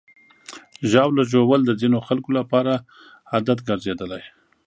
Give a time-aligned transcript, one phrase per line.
[0.91, 2.73] ژاوله ژوول د ځینو خلکو لپاره
[3.31, 4.23] عادت ګرځېدلی.